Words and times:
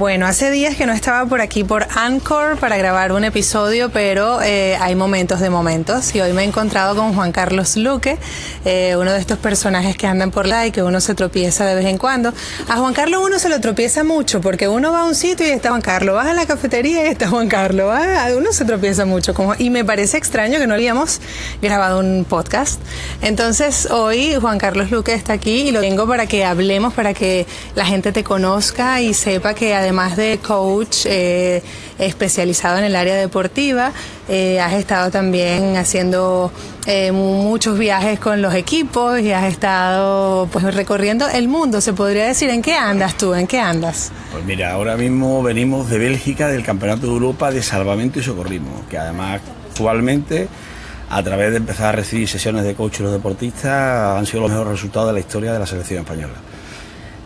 Bueno, 0.00 0.24
hace 0.24 0.50
días 0.50 0.76
que 0.76 0.86
no 0.86 0.94
estaba 0.94 1.28
por 1.28 1.42
aquí 1.42 1.62
por 1.62 1.86
Anchor 1.94 2.56
para 2.56 2.78
grabar 2.78 3.12
un 3.12 3.22
episodio, 3.22 3.90
pero 3.90 4.40
eh, 4.40 4.74
hay 4.80 4.94
momentos 4.94 5.40
de 5.40 5.50
momentos. 5.50 6.14
Y 6.14 6.22
hoy 6.22 6.32
me 6.32 6.40
he 6.40 6.46
encontrado 6.46 6.96
con 6.96 7.12
Juan 7.12 7.32
Carlos 7.32 7.76
Luque, 7.76 8.16
eh, 8.64 8.96
uno 8.96 9.12
de 9.12 9.18
estos 9.18 9.36
personajes 9.36 9.98
que 9.98 10.06
andan 10.06 10.30
por 10.30 10.46
la 10.46 10.66
y 10.66 10.70
que 10.70 10.82
uno 10.82 11.02
se 11.02 11.14
tropieza 11.14 11.66
de 11.66 11.74
vez 11.74 11.84
en 11.84 11.98
cuando. 11.98 12.32
A 12.70 12.78
Juan 12.78 12.94
Carlos 12.94 13.20
uno 13.22 13.38
se 13.38 13.50
lo 13.50 13.60
tropieza 13.60 14.02
mucho 14.02 14.40
porque 14.40 14.68
uno 14.68 14.90
va 14.90 15.00
a 15.00 15.04
un 15.04 15.14
sitio 15.14 15.46
y 15.46 15.50
está 15.50 15.68
Juan 15.68 15.82
Carlos, 15.82 16.14
vas 16.14 16.28
a 16.28 16.32
la 16.32 16.46
cafetería 16.46 17.04
y 17.04 17.08
está 17.08 17.28
Juan 17.28 17.48
Carlos, 17.48 17.94
uno 18.34 18.52
se 18.54 18.64
tropieza 18.64 19.04
mucho. 19.04 19.34
Y 19.58 19.68
me 19.68 19.84
parece 19.84 20.16
extraño 20.16 20.58
que 20.58 20.66
no 20.66 20.72
habíamos 20.72 21.20
grabado 21.60 21.98
un 21.98 22.24
podcast. 22.26 22.80
Entonces 23.20 23.84
hoy 23.90 24.34
Juan 24.40 24.56
Carlos 24.56 24.90
Luque 24.90 25.12
está 25.12 25.34
aquí 25.34 25.68
y 25.68 25.72
lo 25.72 25.82
tengo 25.82 26.08
para 26.08 26.24
que 26.24 26.46
hablemos, 26.46 26.94
para 26.94 27.12
que 27.12 27.46
la 27.74 27.84
gente 27.84 28.12
te 28.12 28.24
conozca 28.24 29.02
y 29.02 29.12
sepa 29.12 29.52
que 29.52 29.74
además 29.74 29.89
además 29.90 30.16
de 30.16 30.38
coach 30.38 31.04
eh, 31.06 31.64
especializado 31.98 32.78
en 32.78 32.84
el 32.84 32.94
área 32.94 33.16
deportiva, 33.16 33.90
eh, 34.28 34.60
has 34.60 34.74
estado 34.74 35.10
también 35.10 35.76
haciendo 35.76 36.52
eh, 36.86 37.10
muchos 37.10 37.76
viajes 37.76 38.20
con 38.20 38.40
los 38.40 38.54
equipos 38.54 39.18
y 39.18 39.32
has 39.32 39.52
estado 39.52 40.48
pues 40.52 40.72
recorriendo 40.72 41.28
el 41.28 41.48
mundo, 41.48 41.80
se 41.80 41.92
podría 41.92 42.26
decir. 42.26 42.50
¿En 42.50 42.62
qué 42.62 42.74
andas 42.74 43.18
tú? 43.18 43.34
¿En 43.34 43.48
qué 43.48 43.58
andas? 43.58 44.12
Pues 44.30 44.44
mira, 44.44 44.70
ahora 44.70 44.96
mismo 44.96 45.42
venimos 45.42 45.90
de 45.90 45.98
Bélgica 45.98 46.46
del 46.46 46.62
Campeonato 46.62 47.08
de 47.08 47.12
Europa 47.12 47.50
de 47.50 47.60
Salvamento 47.60 48.20
y 48.20 48.22
Socorrismo, 48.22 48.84
que 48.88 48.96
además 48.96 49.40
actualmente 49.70 50.46
a 51.08 51.20
través 51.24 51.50
de 51.50 51.56
empezar 51.56 51.86
a 51.86 51.92
recibir 51.92 52.28
sesiones 52.28 52.62
de 52.62 52.76
coach 52.76 53.00
y 53.00 53.02
los 53.02 53.10
deportistas 53.10 54.16
han 54.16 54.24
sido 54.24 54.42
los 54.42 54.50
mejores 54.50 54.70
resultados 54.74 55.08
de 55.08 55.14
la 55.14 55.18
historia 55.18 55.52
de 55.52 55.58
la 55.58 55.66
selección 55.66 56.02
española. 56.02 56.34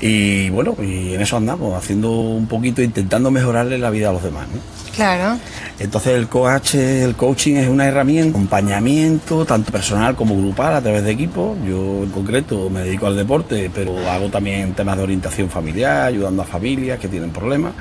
Y 0.00 0.48
bueno, 0.48 0.74
y 0.82 1.14
en 1.14 1.20
eso 1.20 1.36
andamos, 1.36 1.76
haciendo 1.76 2.10
un 2.10 2.46
poquito, 2.46 2.82
intentando 2.82 3.30
mejorarle 3.30 3.76
la 3.76 3.90
vida 3.90 4.08
a 4.08 4.12
los 4.12 4.22
demás. 4.22 4.46
¿no? 4.48 4.60
Claro. 4.94 5.38
Entonces 5.78 6.14
el 6.14 6.28
coach, 6.28 6.74
el 6.74 7.14
coaching 7.14 7.56
es 7.56 7.68
una 7.68 7.86
herramienta, 7.86 8.30
acompañamiento, 8.30 9.44
tanto 9.44 9.70
personal 9.72 10.16
como 10.16 10.36
grupal, 10.36 10.74
a 10.74 10.80
través 10.80 11.04
de 11.04 11.10
equipos. 11.10 11.58
Yo 11.66 12.04
en 12.04 12.10
concreto 12.10 12.70
me 12.70 12.80
dedico 12.80 13.06
al 13.06 13.16
deporte, 13.16 13.70
pero 13.74 13.98
hago 14.10 14.28
también 14.30 14.72
temas 14.74 14.96
de 14.96 15.02
orientación 15.02 15.50
familiar, 15.50 16.06
ayudando 16.06 16.42
a 16.42 16.44
familias 16.46 16.98
que 16.98 17.08
tienen 17.08 17.30
problemas 17.30 17.74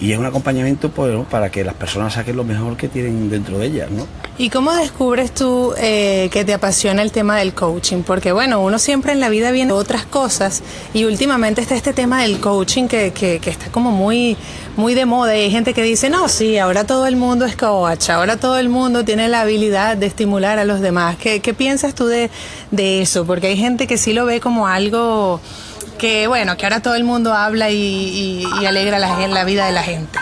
y 0.00 0.12
es 0.12 0.18
un 0.18 0.26
acompañamiento 0.26 0.90
pues, 0.90 1.26
para 1.28 1.50
que 1.50 1.64
las 1.64 1.74
personas 1.74 2.14
saquen 2.14 2.36
lo 2.36 2.44
mejor 2.44 2.76
que 2.76 2.88
tienen 2.88 3.28
dentro 3.28 3.58
de 3.58 3.66
ellas. 3.66 3.90
¿no? 3.90 4.06
¿Y 4.38 4.50
cómo 4.50 4.72
descubres 4.72 5.32
tú 5.32 5.74
eh, 5.78 6.28
que 6.32 6.44
te 6.44 6.54
apasiona 6.54 7.02
el 7.02 7.10
tema 7.10 7.36
del 7.38 7.52
coaching? 7.54 8.02
Porque 8.02 8.30
bueno, 8.30 8.62
uno 8.62 8.78
siempre 8.78 9.12
en 9.12 9.18
la 9.18 9.28
vida 9.28 9.50
viene 9.50 9.72
otras 9.72 10.06
cosas 10.06 10.62
y 10.94 11.04
últimamente 11.04 11.60
está 11.60 11.74
este 11.74 11.92
tema 11.92 12.22
del 12.22 12.38
coaching 12.38 12.86
que, 12.86 13.12
que, 13.12 13.40
está 13.44 13.72
como 13.72 13.90
muy, 13.90 14.36
muy 14.76 14.94
de 14.94 15.06
moda 15.06 15.36
y 15.36 15.40
hay 15.40 15.50
gente 15.50 15.74
que 15.74 15.82
dice, 15.82 16.08
no, 16.10 16.28
sí, 16.28 16.56
ahora 16.58 16.84
todo 16.84 17.08
el 17.08 17.16
mundo 17.16 17.46
es 17.46 17.56
coach, 17.56 18.10
ahora 18.10 18.36
todo 18.36 18.58
el 18.58 18.68
mundo 18.68 19.04
tiene 19.04 19.28
la 19.28 19.40
habilidad 19.40 19.96
de 19.96 20.06
estimular 20.06 20.60
a 20.60 20.64
los 20.64 20.80
demás. 20.80 21.16
¿Qué, 21.16 21.40
qué 21.40 21.52
piensas 21.52 21.96
tú 21.96 22.06
de, 22.06 22.30
de 22.70 23.02
eso? 23.02 23.26
Porque 23.26 23.48
hay 23.48 23.56
gente 23.56 23.88
que 23.88 23.98
sí 23.98 24.12
lo 24.12 24.24
ve 24.24 24.38
como 24.38 24.68
algo 24.68 25.40
que 25.98 26.26
bueno, 26.26 26.56
que 26.56 26.64
ahora 26.64 26.80
todo 26.80 26.94
el 26.94 27.04
mundo 27.04 27.34
habla 27.34 27.70
y, 27.70 28.44
alegra 28.66 28.98
la, 28.98 29.26
la, 29.28 29.44
vida 29.44 29.66
de 29.66 29.72
la 29.72 29.82
gente? 29.82 30.18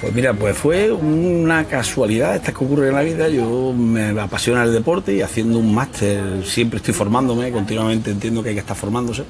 Pues 0.00 0.14
mira, 0.14 0.32
pues 0.34 0.56
fue 0.56 0.92
una 0.92 1.64
casualidad 1.64 2.36
esta 2.36 2.52
que 2.52 2.64
ocurre 2.64 2.88
en 2.88 2.94
la 2.94 3.02
vida. 3.02 3.28
Yo 3.28 3.72
me 3.72 4.18
apasiona 4.20 4.62
el 4.62 4.72
deporte 4.72 5.14
y 5.14 5.22
haciendo 5.22 5.58
un 5.58 5.74
máster 5.74 6.44
siempre 6.44 6.78
estoy 6.78 6.94
formándome, 6.94 7.50
continuamente 7.50 8.10
entiendo 8.10 8.42
que 8.42 8.50
hay 8.50 8.54
que 8.54 8.60
estar 8.60 8.76
formándose. 8.76 9.24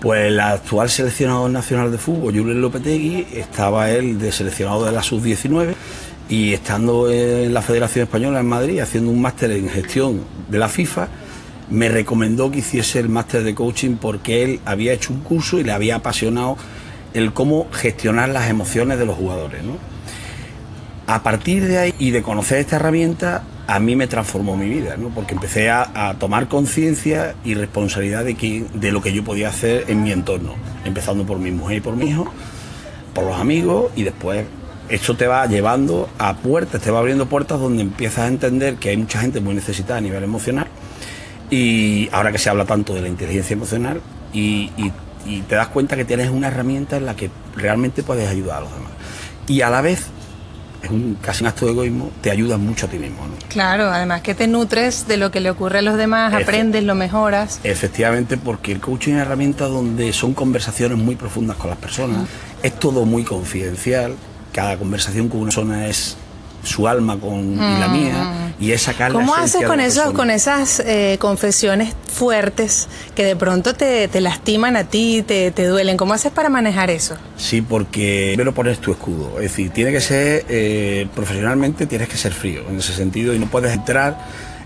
Pues 0.00 0.26
el 0.26 0.38
actual 0.38 0.88
seleccionador 0.88 1.50
nacional 1.50 1.90
de 1.90 1.98
fútbol, 1.98 2.32
Julen 2.32 2.60
Lopetegui, 2.60 3.26
estaba 3.34 3.90
él 3.90 4.18
de 4.18 4.30
seleccionado 4.30 4.84
de 4.84 4.92
la 4.92 5.02
sub-19 5.02 5.74
y 6.28 6.52
estando 6.52 7.10
en 7.10 7.52
la 7.52 7.62
Federación 7.62 8.04
Española 8.04 8.40
en 8.40 8.46
Madrid 8.46 8.80
haciendo 8.80 9.10
un 9.10 9.20
máster 9.20 9.50
en 9.50 9.68
gestión 9.68 10.20
de 10.48 10.58
la 10.58 10.68
FIFA, 10.68 11.08
me 11.70 11.88
recomendó 11.88 12.50
que 12.50 12.58
hiciese 12.58 12.98
el 12.98 13.08
máster 13.08 13.44
de 13.44 13.54
coaching 13.54 13.96
porque 13.96 14.42
él 14.42 14.60
había 14.64 14.92
hecho 14.92 15.12
un 15.12 15.20
curso 15.20 15.58
y 15.58 15.64
le 15.64 15.72
había 15.72 15.96
apasionado 15.96 16.56
el 17.14 17.32
cómo 17.32 17.68
gestionar 17.72 18.28
las 18.28 18.48
emociones 18.48 18.98
de 18.98 19.06
los 19.06 19.16
jugadores. 19.16 19.62
A 21.06 21.22
partir 21.22 21.66
de 21.66 21.78
ahí 21.78 21.94
y 21.98 22.10
de 22.10 22.22
conocer 22.22 22.58
esta 22.58 22.76
herramienta, 22.76 23.42
a 23.66 23.80
mí 23.80 23.96
me 23.96 24.06
transformó 24.06 24.56
mi 24.56 24.68
vida, 24.68 24.96
¿no? 24.96 25.08
porque 25.08 25.34
empecé 25.34 25.70
a, 25.70 26.16
tomar 26.18 26.48
conciencia 26.48 27.34
y 27.44 27.54
responsabilidad 27.54 28.24
de, 28.24 28.66
de 28.72 28.92
lo 28.92 29.02
que 29.02 29.12
yo 29.12 29.24
podía 29.24 29.48
hacer 29.48 29.84
en 29.88 30.02
mi 30.02 30.12
entorno, 30.12 30.54
empezando 30.84 31.24
por 31.24 31.38
mi 31.38 31.50
mujer 31.50 31.78
y 31.78 31.80
por 31.80 31.96
mi 31.96 32.06
hijo, 32.06 32.30
por 33.14 33.24
los 33.24 33.38
amigos 33.38 33.90
y 33.96 34.04
después 34.04 34.46
esto 34.88 35.16
te 35.16 35.26
va 35.26 35.46
llevando 35.46 36.08
a 36.18 36.34
puertas, 36.36 36.80
te 36.80 36.90
va 36.90 36.98
abriendo 37.00 37.26
puertas 37.26 37.60
donde 37.60 37.82
empiezas 37.82 38.20
a 38.20 38.28
entender 38.28 38.76
que 38.76 38.90
hay 38.90 38.96
mucha 38.96 39.20
gente 39.20 39.40
muy 39.40 39.54
necesitada 39.54 39.98
a 39.98 40.02
nivel 40.02 40.24
emocional 40.24 40.66
y 41.50 42.08
ahora 42.12 42.32
que 42.32 42.38
se 42.38 42.50
habla 42.50 42.64
tanto 42.64 42.94
de 42.94 43.02
la 43.02 43.08
inteligencia 43.08 43.54
emocional 43.54 44.00
y, 44.32 44.70
te 45.46 45.56
das 45.56 45.68
cuenta 45.68 45.94
que 45.94 46.06
tienes 46.06 46.30
una 46.30 46.48
herramienta 46.48 46.96
en 46.96 47.04
la 47.04 47.14
que 47.14 47.30
realmente 47.54 48.02
puedes 48.02 48.26
ayudar 48.30 48.58
a 48.58 48.60
los 48.60 48.72
demás. 48.72 48.92
Y 49.46 49.60
a 49.60 49.68
la 49.68 49.82
vez, 49.82 50.06
es 50.82 50.90
un, 50.90 51.18
casi 51.20 51.44
un 51.44 51.48
acto 51.48 51.66
de 51.66 51.72
egoísmo, 51.72 52.10
te 52.22 52.30
ayuda 52.30 52.56
mucho 52.56 52.86
a 52.86 52.88
ti 52.88 52.98
mismo. 52.98 53.18
Claro, 53.48 53.90
además 53.90 54.22
que 54.22 54.34
te 54.34 54.46
nutres 54.46 55.06
de 55.06 55.18
lo 55.18 55.30
que 55.30 55.40
le 55.40 55.50
ocurre 55.50 55.80
a 55.80 55.82
los 55.82 55.98
demás, 55.98 56.32
aprendes, 56.32 56.82
lo 56.84 56.94
mejoras. 56.94 57.60
Efectivamente, 57.62 58.38
porque 58.38 58.72
el 58.72 58.80
coaching 58.80 59.10
es 59.10 59.14
una 59.16 59.22
herramienta 59.22 59.66
donde 59.66 60.14
son 60.14 60.32
conversaciones 60.32 60.96
muy 60.96 61.14
profundas 61.14 61.58
con 61.58 61.68
las 61.68 61.78
personas, 61.78 62.26
es 62.62 62.78
todo 62.78 63.04
muy 63.04 63.24
confidencial, 63.24 64.14
cada 64.52 64.78
conversación 64.78 65.28
con 65.28 65.40
una 65.40 65.48
persona 65.48 65.88
es 65.88 66.16
su 66.62 66.88
alma 66.88 67.18
con 67.18 67.54
y 67.54 67.78
la 67.78 67.88
mía 67.88 68.54
y 68.60 68.72
es 68.72 68.82
sacar 68.82 69.12
¿Cómo 69.12 69.34
haces 69.34 69.64
con 69.64 69.80
eso, 69.80 70.12
con 70.12 70.30
esas 70.30 70.80
eh, 70.80 71.16
confesiones 71.20 71.94
fuertes 72.12 72.88
que 73.14 73.24
de 73.24 73.36
pronto 73.36 73.74
te, 73.74 74.08
lastiman 74.20 74.76
a 74.76 74.84
ti, 74.84 75.22
te, 75.26 75.50
te, 75.50 75.66
duelen? 75.66 75.96
¿Cómo 75.96 76.14
haces 76.14 76.32
para 76.32 76.48
manejar 76.48 76.90
eso? 76.90 77.16
Sí, 77.36 77.62
porque 77.62 78.32
primero 78.34 78.52
pones 78.52 78.78
tu 78.80 78.90
escudo, 78.90 79.36
es 79.36 79.42
decir, 79.42 79.70
tiene 79.70 79.92
que 79.92 80.00
ser 80.00 80.44
eh, 80.48 81.06
profesionalmente 81.14 81.86
tienes 81.86 82.08
que 82.08 82.16
ser 82.16 82.32
frío 82.32 82.62
en 82.68 82.78
ese 82.78 82.92
sentido 82.92 83.34
y 83.34 83.38
no 83.38 83.46
puedes 83.46 83.72
entrar 83.72 84.18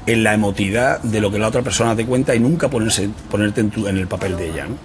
en 0.07 0.25
la 0.25 0.35
emotividad 0.35 1.01
de 1.03 1.21
lo 1.21 1.31
que 1.31 1.39
la 1.39 1.49
otra 1.49 1.63
persona 1.63 1.95
te 1.95 2.05
cuenta 2.07 2.35
y 2.35 2.41
nunca 2.41 2.69
ponerse, 2.69 3.11
ponerte 3.31 3.61
en, 3.61 3.71
tu, 3.71 3.87
en 3.87 3.99
el 3.99 4.09
papel 4.09 4.37
de 4.37 4.51
ella. 4.51 4.67
¿no? 4.67 4.77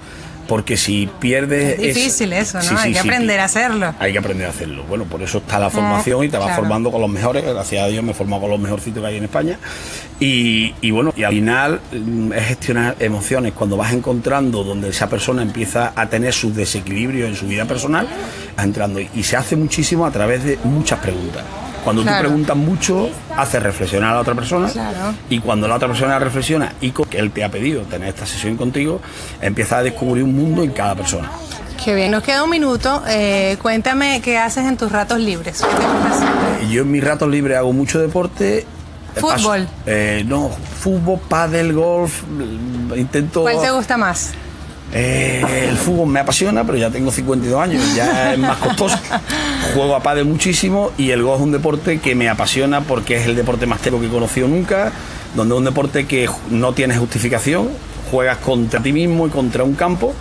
Porque 0.47 0.77
si 0.77 1.09
pierdes... 1.19 1.79
Es 1.79 1.95
difícil 1.95 2.33
eso, 2.33 2.59
¿no? 2.61 2.79
hay 2.79 2.93
que 2.93 2.99
aprender 2.99 3.39
a 3.39 3.45
hacerlo. 3.45 3.93
Hay 3.99 4.11
que 4.11 4.17
aprender 4.17 4.47
a 4.47 4.49
hacerlo. 4.49 4.83
Bueno, 4.83 5.05
por 5.05 5.21
eso 5.21 5.39
está 5.39 5.59
la 5.59 5.69
formación 5.69 6.23
y 6.23 6.29
te 6.29 6.37
vas 6.37 6.55
formando 6.55 6.91
con 6.91 7.01
los 7.01 7.09
mejores, 7.09 7.43
gracias 7.43 7.83
a 7.83 7.87
Dios 7.87 8.03
me 8.03 8.11
he 8.11 8.15
formado 8.15 8.43
con 8.43 8.51
los 8.51 8.59
mejorcitos 8.59 9.01
que 9.01 9.07
hay 9.07 9.17
en 9.17 9.25
España. 9.25 9.59
Y, 10.19 10.73
y, 10.81 10.91
bueno, 10.91 11.13
y 11.15 11.23
al 11.23 11.33
final 11.33 11.79
mm, 11.91 12.33
es 12.33 12.45
gestionar 12.45 12.95
emociones. 12.99 13.53
Cuando 13.53 13.77
vas 13.77 13.93
encontrando 13.93 14.63
donde 14.63 14.89
esa 14.89 15.07
persona 15.07 15.41
empieza 15.41 15.93
a 15.95 16.09
tener 16.09 16.33
sus 16.33 16.55
desequilibrios 16.55 17.29
en 17.29 17.35
su 17.35 17.47
vida 17.47 17.65
personal, 17.65 18.07
vas 18.55 18.65
entrando. 18.65 18.99
Y 18.99 19.23
se 19.23 19.37
hace 19.37 19.55
muchísimo 19.55 20.05
a 20.05 20.11
través 20.11 20.43
de 20.43 20.57
muchas 20.63 20.99
preguntas. 20.99 21.43
Cuando 21.87 22.03
tú 22.03 22.19
preguntas 22.19 22.57
mucho, 22.57 23.09
haces 23.37 23.63
reflexionar 23.63 24.11
a 24.11 24.15
la 24.15 24.19
otra 24.19 24.35
persona. 24.35 24.69
Y 25.29 25.39
cuando 25.39 25.69
la 25.69 25.75
otra 25.75 25.87
persona 25.87 26.19
reflexiona 26.19 26.73
y 26.81 26.91
que 26.91 27.17
él 27.17 27.31
te 27.31 27.45
ha 27.45 27.49
pedido 27.49 27.83
tener 27.83 28.09
esta 28.09 28.25
sesión 28.25 28.57
contigo, 28.57 28.99
empieza 29.41 29.77
a 29.77 29.83
descubrir 29.83 30.25
un 30.25 30.35
mundo 30.35 30.63
en 30.63 30.71
cada 30.71 30.95
persona. 30.95 31.31
Qué 31.81 31.95
bien, 31.95 32.11
nos 32.11 32.23
queda 32.23 32.43
un 32.43 32.49
minuto. 32.49 33.03
Eh, 33.07 33.55
cuéntame 33.61 34.19
qué 34.21 34.37
haces 34.37 34.65
en 34.65 34.75
tus 34.75 34.91
ratos 34.91 35.21
libres. 35.21 35.63
Yo 36.69 36.81
en 36.81 36.91
mis 36.91 37.01
ratos 37.01 37.29
libres 37.29 37.57
hago 37.57 37.71
mucho 37.71 37.99
deporte. 37.99 38.65
¿Fútbol? 39.15 39.65
Eh, 39.85 40.25
no, 40.27 40.49
fútbol, 40.81 41.21
pádel, 41.29 41.71
golf. 41.71 42.23
Intento. 42.97 43.43
¿Cuál 43.43 43.61
te 43.61 43.71
gusta 43.71 43.95
más? 43.95 44.33
Eh, 44.93 45.67
el 45.69 45.77
fútbol 45.77 46.07
me 46.07 46.19
apasiona, 46.19 46.65
pero 46.65 46.77
ya 46.77 46.89
tengo 46.89 47.11
52 47.11 47.61
años, 47.61 47.95
ya 47.95 48.33
es 48.33 48.39
más 48.39 48.57
costoso. 48.57 48.97
Juego 49.73 49.95
a 49.95 50.01
pádel 50.01 50.25
muchísimo 50.25 50.91
y 50.97 51.11
el 51.11 51.23
golf 51.23 51.39
es 51.39 51.45
un 51.45 51.51
deporte 51.51 51.99
que 51.99 52.15
me 52.15 52.29
apasiona 52.29 52.81
porque 52.81 53.17
es 53.17 53.25
el 53.25 53.35
deporte 53.35 53.65
más 53.65 53.79
teco 53.79 53.99
que 53.99 54.07
he 54.07 54.09
conocido 54.09 54.47
nunca, 54.47 54.91
donde 55.35 55.55
es 55.55 55.59
un 55.59 55.65
deporte 55.65 56.05
que 56.05 56.29
no 56.49 56.73
tiene 56.73 56.97
justificación, 56.97 57.69
juegas 58.11 58.37
contra 58.37 58.81
ti 58.81 58.93
mismo 58.93 59.27
y 59.27 59.29
contra 59.29 59.63
un 59.63 59.75
campo 59.75 60.13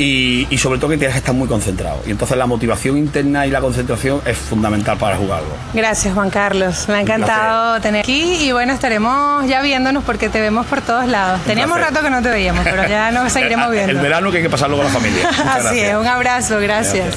y, 0.00 0.58
sobre 0.58 0.78
todo 0.78 0.90
que 0.90 0.96
tienes 0.96 1.14
que 1.14 1.18
estar 1.18 1.34
muy 1.34 1.46
concentrado. 1.46 2.00
Y 2.06 2.10
entonces 2.10 2.36
la 2.36 2.46
motivación 2.46 2.96
interna 2.96 3.46
y 3.46 3.50
la 3.50 3.60
concentración 3.60 4.20
es 4.24 4.36
fundamental 4.36 4.96
para 4.96 5.16
jugarlo. 5.16 5.50
Gracias 5.74 6.14
Juan 6.14 6.30
Carlos, 6.30 6.88
me 6.88 6.94
ha 6.94 7.00
encantado 7.00 7.80
tener 7.80 8.00
aquí 8.00 8.38
y 8.40 8.52
bueno, 8.52 8.72
estaremos 8.72 9.46
ya 9.46 9.62
viéndonos 9.62 10.02
porque 10.04 10.28
te 10.28 10.40
vemos 10.40 10.66
por 10.66 10.80
todos 10.80 11.06
lados. 11.06 11.40
Teníamos 11.44 11.78
rato 11.78 12.00
que 12.00 12.10
no 12.10 12.22
te 12.22 12.30
veíamos, 12.30 12.64
pero 12.64 12.88
ya 12.88 13.10
nos 13.10 13.32
seguiremos 13.32 13.70
viendo. 13.70 13.92
El 13.92 13.98
verano 13.98 14.30
que 14.30 14.38
hay 14.38 14.42
que 14.42 14.50
pasarlo 14.50 14.76
con 14.76 14.86
la 14.86 14.92
familia. 14.92 15.28
Así 15.28 15.80
es, 15.80 15.94
un 15.94 16.06
abrazo, 16.06 16.58
gracias. 16.60 17.16